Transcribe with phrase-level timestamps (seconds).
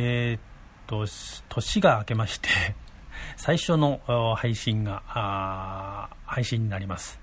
[0.00, 0.40] えー、っ
[0.86, 1.06] と、
[1.48, 2.48] 年が明けまして
[3.36, 4.00] 最初の
[4.36, 5.02] 配信が、
[6.24, 7.20] 配信になります。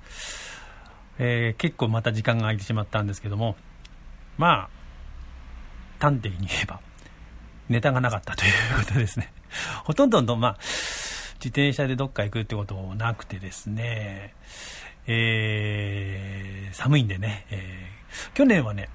[1.17, 3.55] えー、結構また時間が空いてしまったんですけども、
[4.37, 6.81] まあ、端的に言えば、
[7.69, 9.31] ネタがなかったということですね。
[9.85, 10.57] ほとんどの、まあ、
[11.35, 14.35] 自転車でどっか行くってこともなくてですね、
[15.07, 18.89] えー、寒いんでね、えー、去年はね、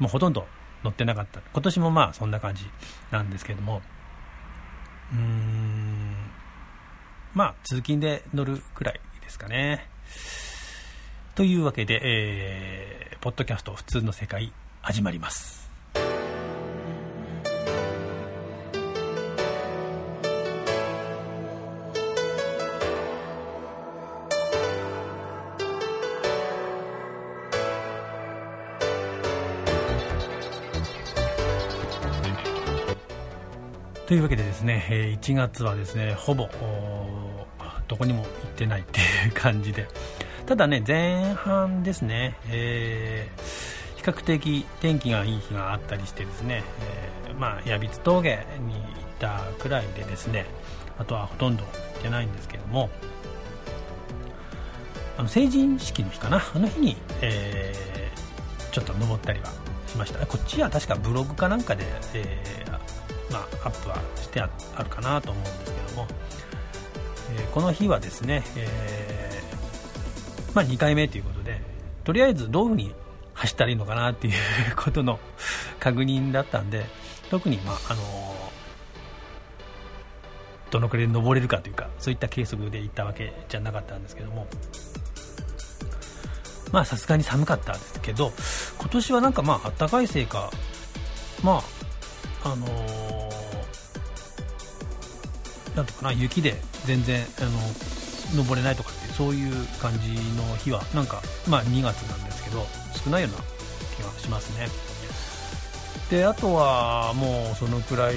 [0.00, 0.48] もうほとんど
[0.84, 1.40] 乗ってなかった。
[1.40, 2.68] 今年もまあそんな感じ
[3.10, 3.82] なんですけども、
[5.12, 6.14] うーん、
[7.34, 9.88] まあ通勤で乗るくらいですかね。
[11.34, 15.61] というわけで、えー、ポッドキャスト普通の世界始まります。
[34.12, 36.46] というわけでですね、1月はですね、ほぼ、
[37.88, 39.88] どこにも行ってないっていう感じで、
[40.44, 46.62] ただね、前半ですね、えー、比較的天気がいい日があったりしてですね、
[47.26, 48.84] えー、まあ、矢櫃峠に行っ
[49.18, 50.44] たくらいでですね、
[50.98, 52.90] あとはほとんど行ってないんですけども、
[55.16, 59.46] あの成人式の日かな、あの日に、えー、ちょっと登ったりは
[59.86, 60.26] しました。
[60.26, 63.01] こっちは確かブログかなんかで、えー、
[63.32, 64.48] まあ、アップはしてあ
[64.82, 66.06] るかなと思うんですけども、
[67.36, 71.60] えー、この日はですね、えー、まあ、2回目ということで
[72.04, 72.94] とりあえずどういうふうに
[73.34, 74.34] 走ったらいいのかなっていう
[74.76, 75.18] ことの
[75.80, 76.84] 確認だったんで
[77.30, 78.02] 特に、まああの
[80.70, 84.46] どのくらい登れるかというかそういった計測で行ったわけじゃなかったんですけども。
[86.72, 88.32] まあさすがに寒かったですけど
[88.78, 90.50] 今年はなんかまあ暖かいせいか
[91.42, 91.62] ま
[92.42, 93.11] ああのー
[95.76, 97.50] なんとかな雪で全然あの
[98.36, 102.66] 登れないとかってそういう感じの日はなんか、まあ、2月なんですけど
[103.04, 103.38] 少ないような
[103.96, 104.68] 気がしますね。
[106.10, 108.16] であとはもうそのくらい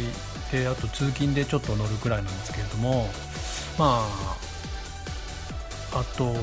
[0.52, 3.10] であと通勤でちょっと乗るくらいなんですけれども
[3.78, 4.38] まあ
[5.94, 6.36] あと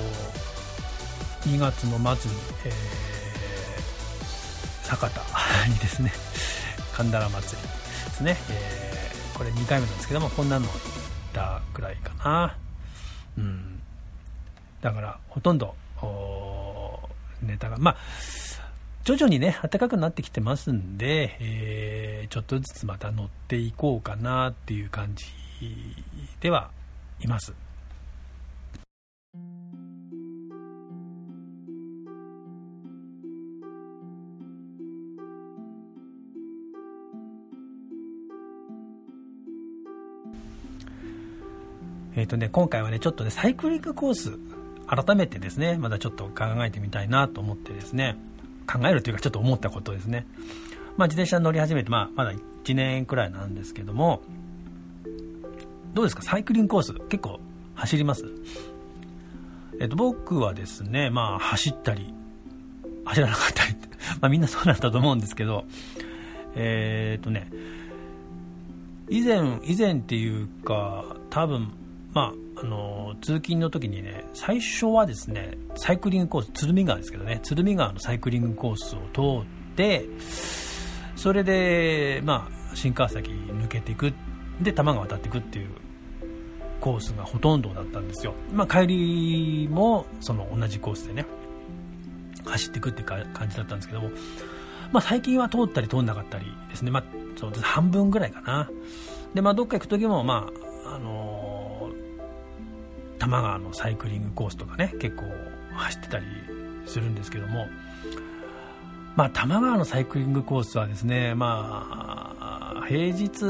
[1.46, 2.72] 2月の末に、えー、
[4.86, 5.20] 酒田
[5.68, 6.10] にですね
[6.94, 7.68] 神田ら祭り
[8.08, 10.66] ですね、えー、これ2回目なんですけどもこんなの
[11.32, 12.56] たぐらいかな。
[13.38, 13.80] うん。
[14.80, 15.74] だからほとんど
[17.42, 17.96] ネタがまあ
[19.04, 25.24] 徐々にね暖かくなってきてますんで、えー、ちょっとずつまた乗っていこうかなっていう感じ
[26.40, 26.70] では
[27.20, 27.52] います。
[42.22, 44.38] えっ、ー、とね、今回はね、ちょっとね、サイクリングコース、
[44.86, 48.16] 改めてですね、まだちょっと考えてみたいなと思ってですね、
[48.72, 50.24] 考えるというかちょっと思ったことですね。
[50.96, 54.22] まあ、自転車乗り始めて、まあ、まだ1年くらいなんですけども、
[55.94, 57.40] どうですか、サイクリングコース、結構
[57.74, 58.24] 走ります？
[59.80, 62.14] えっ、ー、と、僕はですね、まあ、走ったり、
[63.04, 63.74] 走らなかったり
[64.22, 65.64] まあ、みんなそうなんだと思うんですけど、
[66.54, 67.50] えっ、ー、とね、
[69.08, 71.72] 以前、以前っていうか、多分、
[72.14, 80.06] まあ、あの通勤の時にね最初はですねサイクリングコース鶴見川ですけどね鶴見川のサイクリングコースを通って
[81.16, 84.12] それで、まあ、新川崎抜けていく
[84.60, 85.70] で多摩川渡っていくっていう
[86.80, 91.24] コースがほとんどだったんですよ、まあ、帰りもその同じコースでね
[92.44, 94.10] 走っていくって感じだったんですけども、
[94.92, 97.04] まあ、最近は通ったり通んなかったりですね、まあ、
[97.38, 98.68] そう半分ぐらいかな。
[99.32, 101.31] で、まあ、どっか行く時も、まああの
[103.22, 105.26] 多摩川のサイクリングコースとかね結構
[105.74, 106.24] 走ってたり
[106.86, 107.68] するんですけども。
[109.14, 112.34] まあ多摩川のサイクリングコースはですねま
[112.80, 113.42] あ平日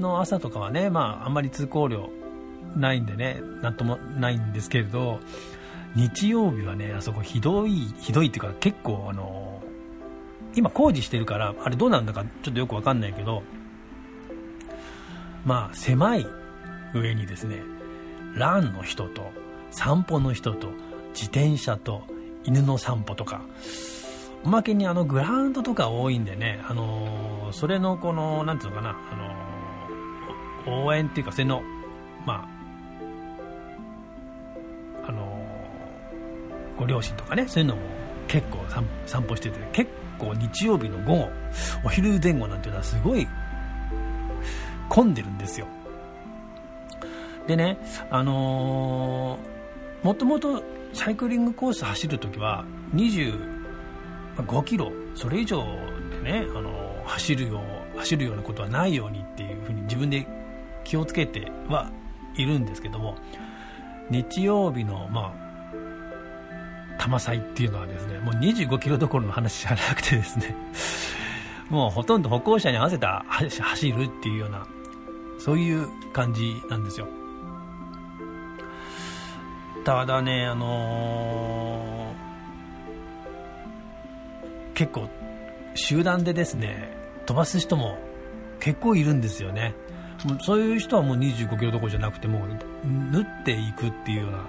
[0.00, 2.08] の朝とかはねまああんまり通行量
[2.74, 5.20] ないんでねなんともないんですけれど
[5.94, 9.62] 日曜日はねあそこひどいひどいっていうか結構あの
[10.56, 13.42] 今工事してるからあれどうなんだかちょっとよくわかんないけど
[15.44, 16.26] まあ狭い
[16.94, 17.62] 上にですね
[18.34, 19.32] ランの人と
[19.70, 20.68] 散歩の人と
[21.14, 22.02] 自転車と
[22.44, 23.42] 犬の散歩とか
[24.44, 31.62] おまけにあのグラウンドとか多いんでね、あのー、それのこの、なんていうのかな、あのー、応援っていうか、それの、
[32.26, 32.48] ま
[35.04, 37.82] あ、あのー、ご両親とかね、そういうのも
[38.26, 38.58] 結構
[39.06, 41.30] 散歩してて、結構日曜日の午後、
[41.84, 43.28] お昼前後なんていうのはすごい
[44.88, 45.66] 混んでるんですよ。
[47.46, 47.78] でね、
[48.10, 50.62] あのー、もともと
[50.92, 55.64] サイクリングコース走るときは25キロ、それ以上
[56.22, 57.62] でね、あのー、走るよ
[57.94, 60.26] う、走るようなことはないようにっていうふうに自分で
[60.84, 61.90] 気をつけては
[62.36, 63.16] いるんですけども、
[64.10, 65.42] 日曜日の、まあ、
[66.98, 70.54] 玉祭っていうのはですね、もう25キロどころの話じゃなくてですね、
[71.70, 74.66] もうほとんど歩行者に合わせた走るっていうような、
[75.38, 77.08] そういう感じなんですよ。
[79.84, 85.08] ただね、あのー、結構、
[85.74, 86.96] 集団でですね、
[87.26, 87.98] 飛ばす人も
[88.60, 89.74] 結構いるんですよね。
[90.42, 94.46] そういう人はもう25キロどころじゃなくて、もう縫っていくっていうような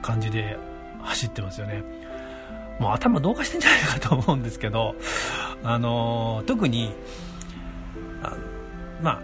[0.00, 0.56] 感じで
[1.02, 1.82] 走ってますよね。
[2.78, 4.94] もう頭どうかしてんじゃないかと思うんですけど、
[5.62, 6.94] あのー、特に、
[8.22, 8.34] あ
[9.02, 9.20] まあ、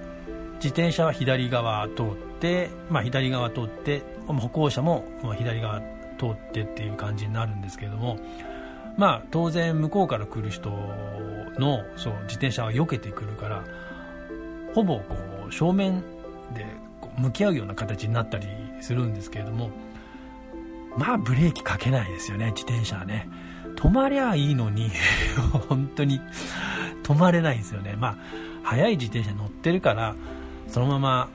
[0.57, 2.07] 自転車は左側通っ
[2.41, 4.03] て、まあ、左側通って、
[4.39, 5.05] 歩行者も
[5.37, 5.81] 左側
[6.19, 8.19] 通ってっていう感じになるんですけれども、
[8.97, 10.71] まあ、当然向こうから来る人
[11.59, 13.65] のそう自転車は避けてくるから
[14.75, 15.17] ほぼこ
[15.49, 16.03] う正面
[16.55, 16.67] で
[17.19, 18.47] 向き合うような形になったり
[18.83, 19.71] するんですけれども
[20.97, 23.29] まあブレーキかけないですよね自転車はね。
[23.77, 24.91] 止まりゃいいのに
[25.69, 26.21] 本当に
[27.03, 27.95] 止まれないんですよね。
[27.99, 28.17] まあ
[28.63, 30.15] 速い自転車乗ってるから
[30.69, 31.29] そのまま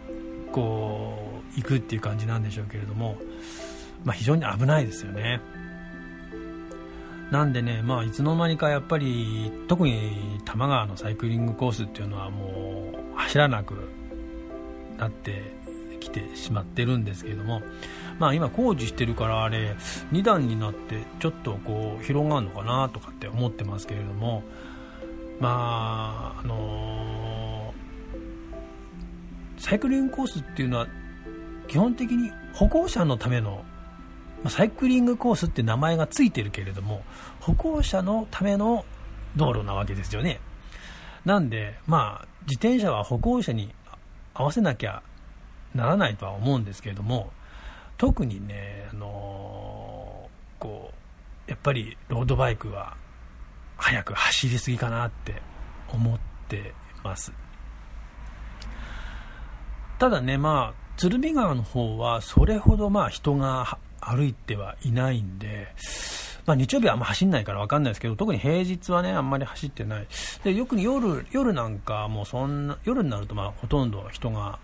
[0.52, 3.18] こう行くっていう感じなんでしょうけれども、
[4.04, 5.42] まあ、非常に危ないですよね。
[7.32, 13.74] なんでね、まあ、いつの間にかやっぱり特に多摩川のサイクリングコースっていうのはもう走らなく
[14.98, 15.56] なって
[16.00, 17.62] きてしまってるんですけれども、
[18.20, 19.76] まあ、今工事してるからあれ
[20.12, 24.44] 2段になってちょっとこう広がるのかなとかって思ってますけれども
[25.40, 30.88] まああのー、サイクリングコースっていうのは
[31.68, 33.64] 基本的に歩行者のための
[34.48, 37.04] サイクリングコースって名前がついてるけれども
[37.40, 38.86] 歩行者のための
[39.36, 40.40] 道路なわけですよね
[41.26, 43.74] なんでまあ自転車は歩行者に
[44.34, 45.02] 合わせなきゃ
[45.74, 47.32] ならないとは思うんですけれども
[47.98, 50.92] 特にね、あのー、こ
[51.48, 52.98] う、やっぱりロードバイクは
[53.78, 55.42] 速く走りすぎかなって
[55.88, 56.20] 思っ
[56.50, 56.74] て
[57.04, 57.32] ます。
[59.98, 65.68] ただね、まあ、鶴見川の方はそれほどまあ人が歩いてはいないんで、
[66.46, 70.08] まあ、日曜日はあんま走んないから分かんないですけど、特に平日はね、あんまり走ってない。
[70.44, 74.60] で、よく夜、夜なんかもうそんな、夜になるとまあほとんど人が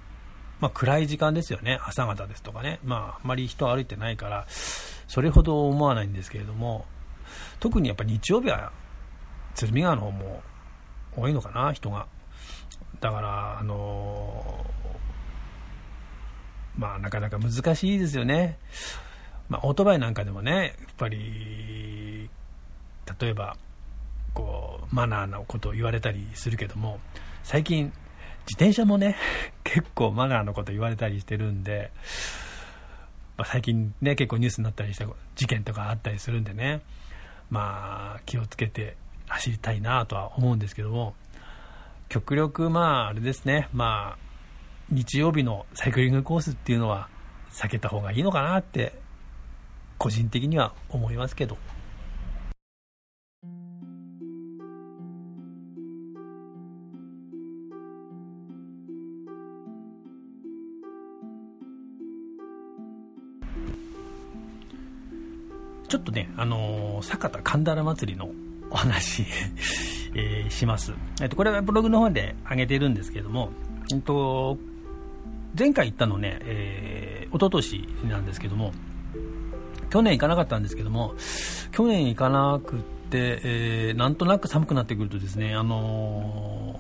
[0.62, 4.46] まあ、暗い時間ですよね、朝方ですとかね、まあ、あんまり人歩いてないから、
[5.08, 6.86] それほど思わないんですけれども、
[7.60, 8.72] 特にやっぱ日曜日は、
[9.56, 10.44] 鶴見川の方も
[11.18, 12.06] 多いのかな、人が。
[13.00, 14.91] だから、あのー、
[16.78, 18.58] まあ、なかなか難しいですよね。
[19.50, 22.30] まあ、オートバイなんかでもね、やっぱり、
[23.20, 23.58] 例えば、
[24.34, 27.00] こう、マナーなことを言われたりするけども、
[27.44, 27.86] 最近、
[28.48, 29.16] 自転車もね、
[29.64, 31.92] 結構マナーのこと言われたりしてるんで、
[33.38, 36.82] まあ、最近ね、結構ニュースになったりした事件とかあったりするんでね、
[37.50, 38.96] まあ、気をつけて
[39.28, 41.16] 走りたいなとは思うんですけども、
[42.10, 44.31] 極力、まあ、あれですね、まあ、
[44.92, 47.08] 日曜日のサイクリングコースっていうのは
[47.50, 49.00] 避けた方がいいのかなって、
[49.98, 51.58] 個人的には思いますけど。
[65.88, 68.30] ちょっとね、あのー、酒田神田祭りの
[68.70, 69.26] お話
[70.16, 70.94] えー、します。
[71.22, 73.52] えっと、これはブログの方で上げてるんですけれども、
[73.94, 74.58] えっと、
[75.58, 78.74] 前回行ったのね、えー、一昨年なんですけども、
[79.90, 81.14] 去年行かなかったんですけども、
[81.72, 82.80] 去年行かなくっ
[83.10, 86.80] て、えー、なんとなく寒くなってくるとですね、あの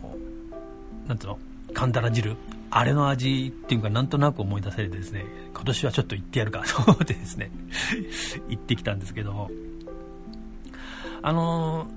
[1.05, 1.39] ー、なんつうの、
[1.73, 2.35] 神田原汁
[2.69, 7.51] あれの味っていうかなんとなく思い出されてですね、今年はちょっと行ってやるかと思ってですね、
[8.47, 9.51] 行ってきたんですけども、
[11.21, 11.91] あのー、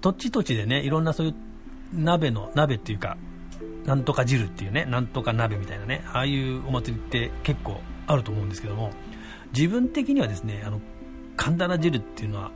[0.00, 1.34] 土地土地でね、いろんなそういう
[1.92, 3.18] 鍋の、鍋っていうか、
[3.84, 8.90] なんとか汁っていうね、なんとか鍋みたいなね、ああいうお祭りって結構あると思うんですけども、
[9.54, 10.80] 自分的にはですね、あの、
[11.36, 12.50] 神田汁っていうのは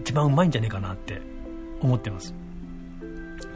[0.00, 1.20] 一番うまいんじゃねえかなって
[1.80, 2.34] 思ってます。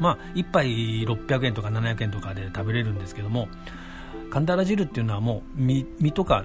[0.00, 3.48] まあ、1杯600円とか700円とかで食べれるんですけども、
[4.30, 6.44] 神田原汁っていうのはもう身身とか、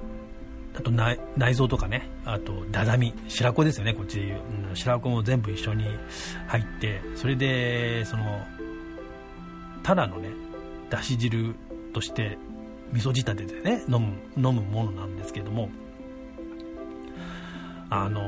[0.76, 1.18] あと内
[1.56, 4.42] 臓とかね、あとダダミ、白子ですよね、こっちでいう。
[4.76, 5.86] 白子も全部一緒に
[6.48, 8.46] 入って、それで、その、
[9.82, 10.30] ただのね、
[10.90, 11.56] だし汁
[11.94, 12.38] として
[12.92, 15.70] 味噌仕立てでね飲む飲むものなんですけども
[17.90, 18.26] あのー、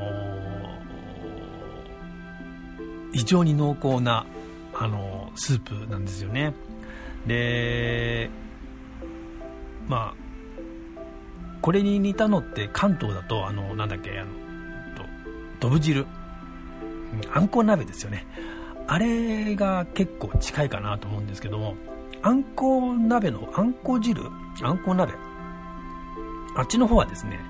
[3.12, 4.26] 非常に濃厚な、
[4.74, 6.54] あのー、スープなんですよね。
[7.26, 8.30] で
[9.86, 10.20] まあ
[11.60, 14.30] これに似たのって関東だとあのなんだっけあの
[15.60, 16.06] とどぶ汁。
[17.32, 18.24] あんこ鍋ですよね。
[18.86, 21.74] あれが結構近いかなと思うんですけども
[22.22, 24.22] あんこ鍋のあんこ汁？
[24.62, 25.12] あんこ鍋。
[26.56, 27.40] あっちの方はですね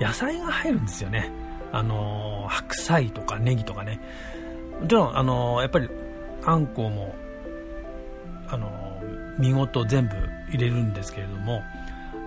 [0.00, 1.30] 野菜が入るんですよね。
[1.72, 4.00] あの白菜とかネギとかね。
[4.80, 5.88] もちろんあのやっぱり
[6.44, 7.14] あんこも
[8.48, 8.70] あの
[9.38, 10.14] 見事全部
[10.50, 11.62] 入れるんですけれども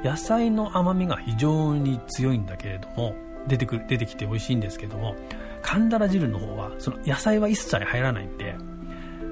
[0.04, 3.16] 野菜の甘みが非常に強いんだけれども
[3.48, 5.16] 出てくる出てきて美味しいんですけども
[5.62, 8.56] かんだら汁の方はその野菜は一切入らないんで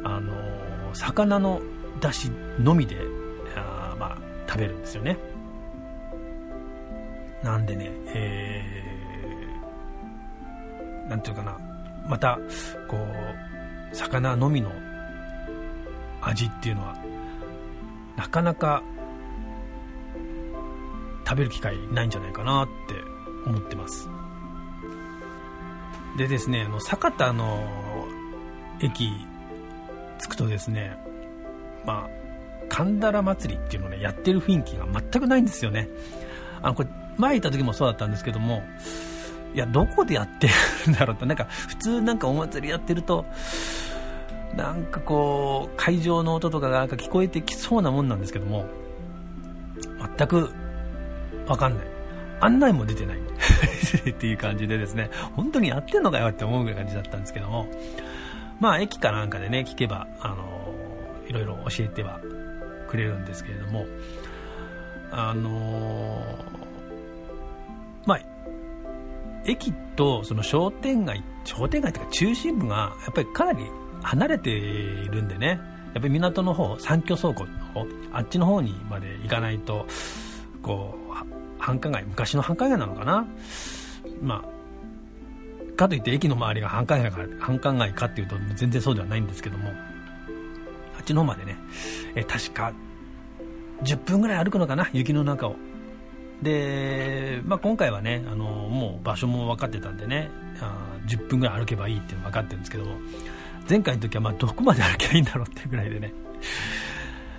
[0.04, 0.34] あの
[0.94, 1.62] 魚の
[2.00, 2.98] 出汁のみで
[3.56, 5.18] あ、まあ、食べるんですよね。
[7.44, 11.58] なんでね、えー、なんていうかな。
[12.08, 12.38] また
[12.88, 14.72] こう魚のみの
[16.22, 16.96] 味っていうのは
[18.16, 18.84] なかなか
[21.28, 24.08] 食べる機会ないんじゃないかなって思ってます。
[26.18, 27.68] でですねあの酒田の
[28.80, 29.12] 駅
[30.22, 30.98] 着くとですね
[31.86, 32.10] まあ
[32.70, 35.88] 神田ら祭りっていうのをねやってる雰囲気が全くないんですよね。
[36.62, 38.63] あのこれ前行った時もそうだったんですけども
[39.54, 40.50] いやどこでやって
[40.86, 43.25] るんだろうとなんか普通なんかお祭りやってると
[44.56, 48.65] なんかこう会場の音とかがなんか聞こえてきそうなもんなんですけども
[50.18, 50.51] 全く
[51.48, 51.88] 分かんない。
[52.42, 53.20] 案内も出てない。
[54.10, 57.68] っていう感じでですね本当にやってんのかよって思う感じだったんですけども
[58.60, 60.65] まあ駅かなんかでね聞けばあの
[61.27, 62.20] いろいろ教えては
[62.88, 63.86] くれるんですけれども
[65.12, 66.24] あの
[68.05, 68.22] まあ
[69.46, 73.65] 駅とその商店街商店街というか中心部がやっぱりかなり
[74.01, 75.60] 離れているんでね
[75.94, 79.86] やっぱり港の方三居倉庫の方あっちの方にまで行かないと
[80.62, 81.05] こう
[81.60, 83.25] 繁華街昔の繁華街なのかな。
[84.22, 84.55] まあ
[85.75, 89.72] かといって駅の周りが繁華街か繁華街かっていうと全然そうではないんですけども
[91.06, 91.58] ちの方までね。
[92.16, 92.74] え確か
[93.84, 94.90] 10分ぐらい歩くのかな？
[94.94, 95.56] 雪の中を。
[96.42, 102.86] で、まあ、今回はねあのもう場所も分かってたんでねあ10分ぐらい歩けばいいっていうの分かってるんですけど
[103.70, 106.14] 前回の時はまあどこまで歩けばいいんだろうっていうぐらいでね、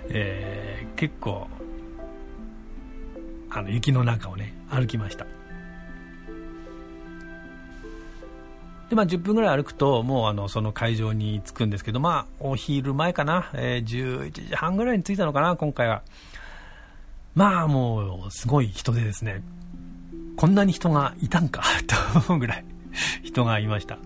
[0.09, 1.47] えー、結構
[3.49, 5.25] あの雪の中をね歩きました。
[8.89, 16.03] でまあ、10分ぐらい歩くともうあのその会場に着くんですけど、まあ、お昼前かな、えー、11時半ぐらいに着いたのかな、今回は。
[17.35, 19.43] まあもうすごい人でですね、
[20.37, 22.65] こんなに人がいたんか と思うぐらい
[23.23, 23.97] 人がいました。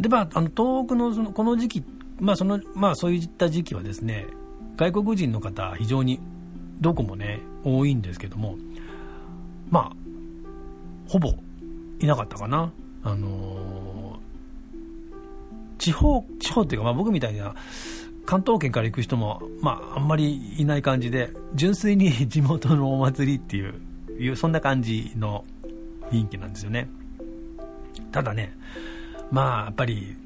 [0.00, 1.84] で、まあ、あの東北のそのこの時期、
[2.18, 4.26] まあそのまあ、そういった時期はですね、
[4.76, 6.20] 外国人の方、非常に
[6.80, 8.56] どこもね、多いんですけども、
[9.70, 9.92] まあ、
[11.08, 11.32] ほぼ
[12.00, 12.72] いなかったかな。
[13.04, 17.54] あのー、地方、地方っていうか、まあ僕みたいな、
[18.24, 23.74] 関東圏から行く人も、まあ、あんまりいない感じで、純粋に 地元のお祭りっていう、
[24.18, 25.44] いうそんな感じの
[26.10, 26.88] 雰囲気なんですよね。
[28.12, 28.56] ただね、
[29.30, 30.16] まあ、やっぱり、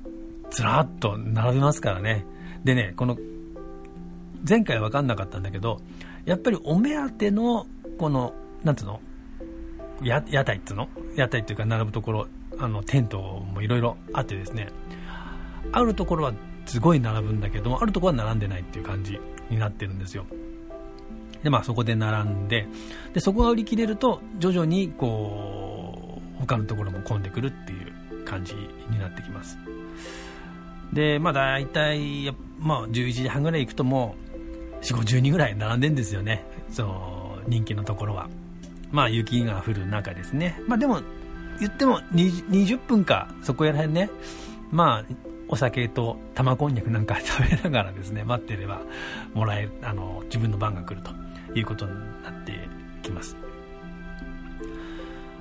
[0.50, 2.25] ずらっと並びますからね。
[2.64, 3.16] でね、この、
[4.49, 5.80] 前回わかんなかったんだけど、
[6.25, 7.66] やっぱりお目当ての、
[7.99, 9.00] この、なんつうの
[10.02, 10.88] 屋台っつうの？
[11.16, 12.26] 屋台っていうか並ぶところ、
[12.58, 14.68] あの、テントもいろいろあってですね、
[15.72, 16.32] あるところは
[16.66, 19.18] すごい並ぶんだけども、あるところは並んでないっていう感じ
[19.50, 20.26] になってるんですよ。
[21.42, 22.66] で、まあそこで並んで、
[23.12, 27.76] で、そこが売り切れると、徐々にこう、他のところも混んでくるってい
[28.20, 28.54] う感じ
[28.90, 29.58] になってきます。
[30.92, 34.16] で、まあ大体、まあ11時半ぐらい行くとも
[34.80, 36.44] う、4、50人ぐらい並んでんですよね。
[36.70, 38.28] その、人気のところは。
[38.90, 40.60] まあ雪が降る中ですね。
[40.66, 41.00] まあでも、
[41.60, 44.10] 言っても20分か、そこら辺ね、
[44.70, 45.14] まあ、
[45.48, 48.80] お酒と玉こんにゃくなんか食べながらですね、待ってれば
[49.34, 51.12] もらえる、あの、自分の番が来ると
[51.58, 52.52] いうことになって
[53.02, 53.36] きます。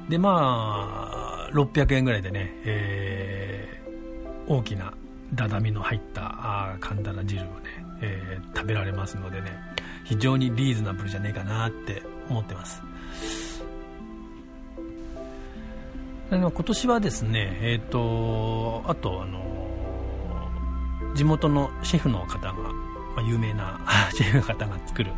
[0.09, 4.93] で、まあ、600円ぐらいでね、えー、大きな
[5.33, 6.21] ダダミの入った
[6.71, 7.51] あ神田な汁をね、
[8.01, 9.57] えー、食べられますのでね、
[10.03, 12.81] 非常にリーズナブルじゃねえかなって思ってます。
[16.31, 19.43] 今年はですね、えっ、ー、と、あと、あの、
[21.15, 22.53] 地元のシェフの方が
[23.15, 23.79] まあ、有名な
[24.13, 25.11] シェフの方が作る、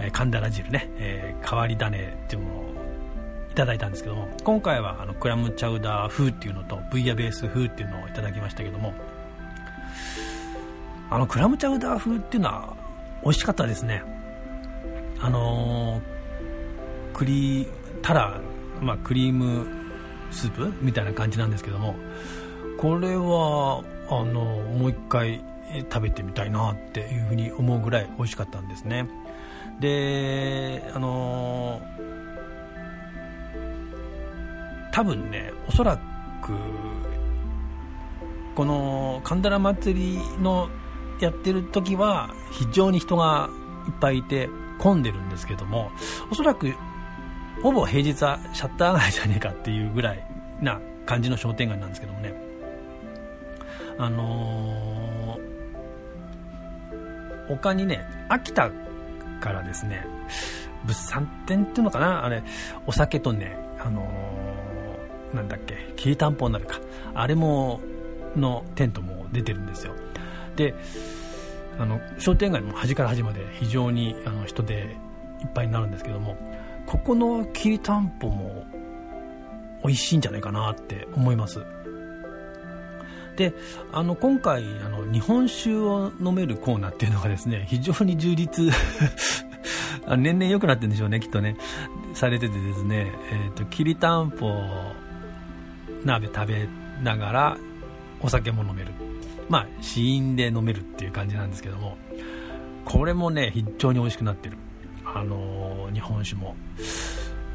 [0.00, 2.72] えー、カンダラ汁ね、えー、変わり種っていうものを
[3.50, 8.94] いただいたんですけども今回はあのクラムチャウダー風っていうのとブイヤベース風っていうのをいただきましたけども
[11.10, 12.74] あのクラムチャウダー風っていうのは
[13.22, 14.02] 美味しかったですね。
[15.20, 17.68] あのー、クリ
[18.00, 18.40] タラ、
[18.82, 19.66] まあ、クリーム
[20.30, 21.94] スープみたいな感じなんですけども
[22.78, 25.42] これはあのもう一回
[25.90, 29.08] 食べてみたいなっていうふうに思うぐらい美味しかったんですね。
[29.80, 31.80] であの
[34.92, 36.52] 多分ねおそらく
[38.54, 40.68] この神田ラ祭りの
[41.20, 43.48] やってる時は非常に人が
[43.86, 45.90] いっぱいいて混んでるんですけども
[46.30, 46.74] おそらく
[47.62, 50.24] ほぼ平日はシャッター街じゃねえかっていうぐらい
[50.60, 52.34] な感じの商店街なんですけどもね。
[53.98, 58.70] あのー、他にね秋田
[59.40, 60.04] からですね
[60.84, 62.42] 物産展っていうのかなあれ
[62.86, 66.80] お酒とねあのー、なんだっけきりたんぽになるか。
[67.14, 67.80] あれも
[68.34, 69.94] のテントも出てるんですよ。
[70.56, 70.74] で
[71.78, 74.96] あの商店街も端から端まで非常にあの人で
[75.40, 76.36] いっぱいになるんですけども
[76.86, 78.64] ここのきりたんぽも
[79.82, 81.64] 美味しいんじゃないかなって思います。
[83.36, 83.54] で
[83.92, 88.70] あの今回あの日本酒を飲めるコーナーっていうのがですね 非常に充実
[90.18, 91.56] 年々良くなってるんでしょうねきっとね。
[92.14, 94.52] されててですね、えーと、きりたんぽ
[96.04, 96.68] 鍋食べ
[97.02, 97.56] ながら
[98.20, 98.92] お酒も飲める。
[99.48, 101.96] まあ試飲で飲めるっていう感じなんですけども
[102.84, 104.56] これもね非常に美味しくなってる。
[105.14, 106.56] あの日本酒も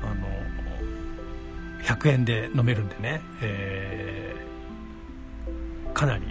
[0.03, 0.27] あの
[1.83, 6.23] 100円で飲めるんでね、えー、かなり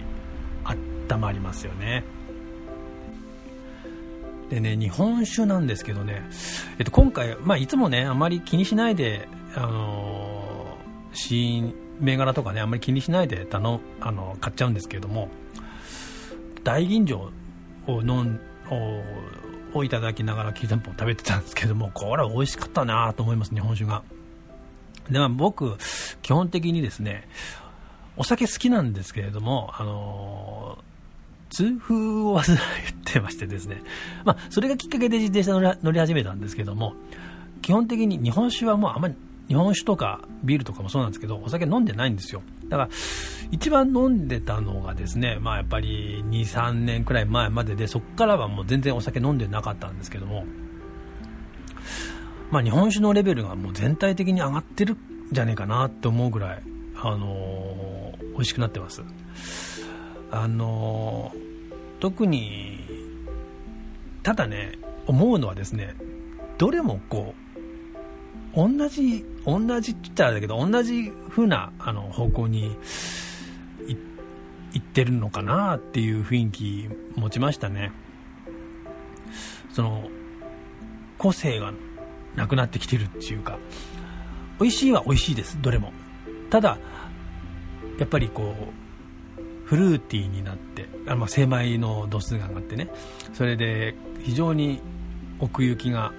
[1.09, 2.03] 温まりますよね。
[4.49, 6.23] でね日本酒なんですけどね、
[6.79, 10.77] えっと、今回、まあ、いつもねあまり気にしないであの
[11.13, 15.29] 試飲銘柄とかねあんまり気にしないで頼あの買っちゃうんですけれども
[16.63, 17.29] 大吟醸
[17.87, 18.39] を飲ん
[18.75, 24.03] をいただきながらきりたんぽを食べてたんですけどもこれは美味しかったなと思います日本酒が。
[25.09, 25.77] で、まあ、僕
[26.21, 27.27] 基本的にですね
[28.17, 30.79] お酒好きなんですけれどもあの
[31.49, 32.59] 痛風を患っ
[33.05, 33.81] てましてですね、
[34.25, 36.93] まあ、それがきっかけで自転車乗り始めたんですけども
[37.61, 39.15] 基本的に日本酒はもうあんまり
[39.47, 42.41] 日本酒とかビールとかもそうなんですけどお酒飲んでないんですよ。
[42.69, 42.89] だから
[43.51, 50.45] 一番飲んでたのがですねまあやっぱり23年くらい前まででそこからはもう全然お酒飲んでなかったんですけども
[52.51, 54.97] まあ日本酒のレベルがもう全体的に上がってるん
[55.31, 56.63] じゃねえかなって思うぐらい
[56.95, 59.03] あのー、美味しくなってます。
[60.31, 62.79] あのー、特に
[64.23, 65.95] ただね思うのはですね
[66.57, 67.47] どれもこう
[68.57, 72.75] 同じ、同じって言ったらだけど、同じ風なあの方向に
[74.73, 77.93] 行ってるのかなっていう雰囲気持ちましたね。
[79.71, 80.09] その、
[81.17, 81.71] 個性が
[82.35, 83.57] なくなってきてるっていうか、
[84.59, 85.93] 美味しいは美味しいです、どれも。
[86.49, 86.77] ただ、
[87.97, 92.89] やっぱりこう、フルーティーになって、あま、精米の度数が上がってね、
[93.33, 94.81] それで非常に
[95.39, 96.11] 奥行きが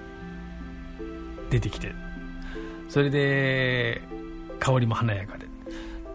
[1.51, 1.93] 出てきて
[2.89, 4.01] それで
[4.59, 5.45] 香りも華やかで。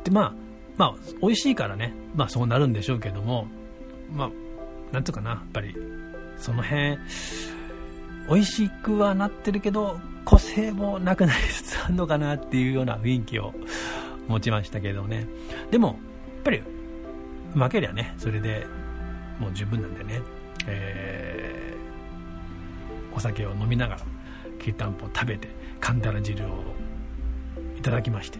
[0.04, 0.34] でまあ
[0.76, 1.94] まあ美味しいからね。
[2.14, 3.46] まあそうなるんでしょうけども。
[4.12, 4.30] まあ
[4.92, 5.30] なんていうかな。
[5.30, 5.74] やっぱり
[6.37, 6.98] その辺
[8.28, 13.54] 美味しくはなってるけど個性もなくなりつつあるのかなっていうような雰囲気を
[14.26, 15.26] 持ちましたけどね。
[15.70, 15.96] でもやっ
[16.44, 16.64] ぱりう
[17.54, 18.66] まけりゃねそれで
[19.38, 20.20] もう十分なんでね、
[20.66, 24.00] えー、お酒を飲みながら
[24.60, 25.48] きりたんぽを食べて
[25.85, 26.49] 神田汁を
[27.77, 28.38] いただきまして。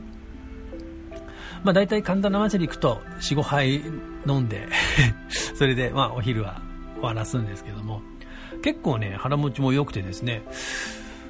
[1.63, 3.83] まあ大体神田祭り行くと45杯
[4.27, 4.67] 飲んで
[5.55, 6.63] それでまあお昼は
[6.95, 8.01] 終わらすんですけども。
[8.63, 10.43] 結構ね腹持ちも良くてですね。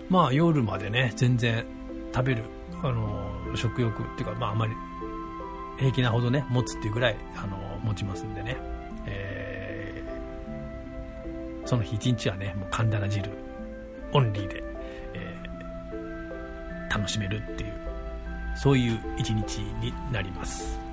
[0.08, 1.64] まあ夜までね全然
[2.14, 2.44] 食べる
[2.80, 4.72] あの食欲っていうかまああまり
[5.78, 8.56] 平気なほどね持つっていうぐらいあの持ちますんでね、
[9.06, 10.04] え、
[11.64, 13.28] その日一日はねもう神田汁
[14.12, 14.73] オンリーで。
[16.90, 17.72] 楽しめるっていう
[18.56, 20.83] そういう一日になります。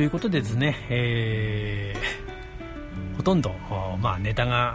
[0.00, 3.52] ということでですね、えー、ほとんど、
[4.00, 4.74] まあ、ネタが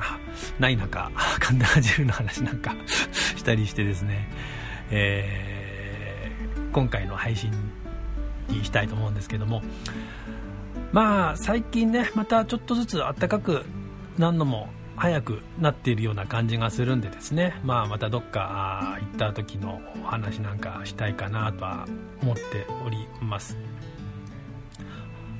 [0.59, 1.09] ない中、
[1.41, 2.75] 神田汁の話なんか
[3.35, 4.29] したりしてですね、
[4.91, 7.51] えー、今回の配信
[8.49, 9.63] にしたいと思うんですけども、
[10.91, 13.65] まあ、最近ね、またちょっとずつ暖かく
[14.19, 21.87] なるのも早くなっているような感じがするんでですね、まあ、またどっか行った時のお話なんかしたいかなとは
[22.21, 23.57] 思っております。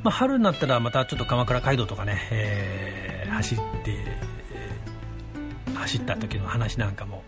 [0.05, 3.63] まあ、春になったらまたちょっと鎌倉街道とかね、えー、走って、
[4.53, 7.23] えー、走った時の話なんかも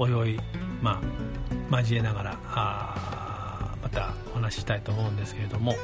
[0.00, 0.36] おいおい、
[0.82, 1.00] ま
[1.70, 5.76] あ、交えながらあまたお話ししたいと思うんですけれども、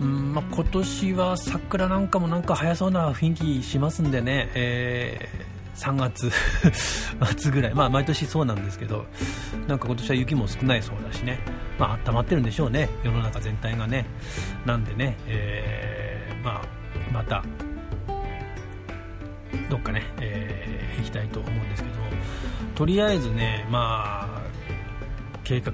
[0.00, 5.47] うんまあ、今年は桜なんかもなんか早そうな雰囲気しますんでね、えー、
[5.78, 6.30] 3月
[7.38, 9.06] 末ぐらい、まあ、毎年そうなんですけど
[9.68, 11.38] なんか今年は雪も少ないそうだしね、
[11.78, 14.06] まあ温まってるんでしょうね、世の中全体がね。
[14.66, 16.62] なんでね、えー、まあ、
[17.12, 17.44] また、
[19.68, 21.94] どっかね、えー、行きたいと思うんですけど、
[22.74, 24.40] とりあえずね、まあ、
[25.44, 25.72] 計画、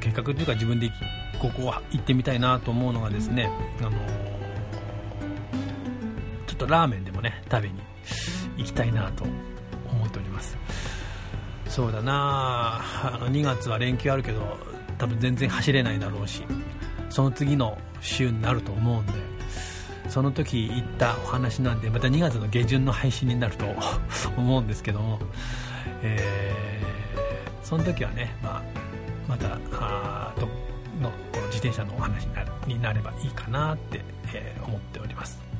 [0.00, 0.90] 計画というか自分で
[1.40, 3.94] ここは行ってみたいなと思うのがですね、あのー、
[6.46, 7.80] ちょっとラーメンでもね、食べに
[8.62, 9.24] 行きたいなと
[9.90, 10.56] 思っております。
[11.72, 14.58] そうだなあの2月は連休あるけど
[14.98, 16.42] 多分全然走れないだろうし
[17.08, 19.12] その次の週になると思うんで
[20.10, 23.64] その時言ったお話なんでまた2月の下旬の配信になると
[24.36, 25.18] 思うんですけども、
[26.02, 28.62] えー、その時はね、まあ、
[29.26, 30.42] またあど
[31.00, 35.51] のこの自転車のお話になになればいいかなって、えー、思っております。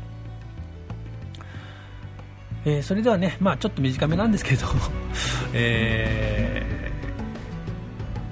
[2.65, 4.67] えー、それではね、まあ、ちょっと短めなんですけど、
[5.53, 6.91] え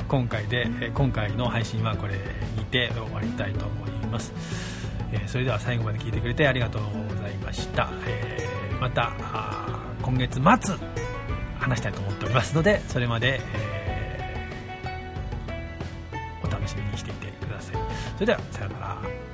[0.09, 2.15] 今回で今回の配信はこれ
[2.57, 4.33] にて終わりたいと思います、
[5.13, 8.49] えー、それでは最後まで聞いてくれてありがとうございました、え、
[8.81, 9.13] また
[10.03, 10.43] 今月末
[11.61, 13.81] 話したいと思っておりますのでそれまで、え、
[16.43, 17.77] お楽しみにしていてください。
[18.15, 19.30] それではさようなら。